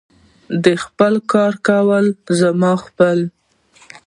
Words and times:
دی 0.63 0.73
خپل 0.85 1.13
کار 1.31 1.53
کوي، 1.67 2.05
زه 2.37 2.49
خپل. 2.85 3.19